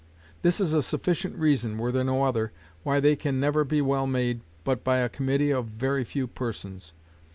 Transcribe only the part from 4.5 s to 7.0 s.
but by a committee of very few persons.